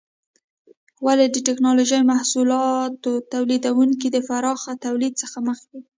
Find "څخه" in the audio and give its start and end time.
5.21-5.37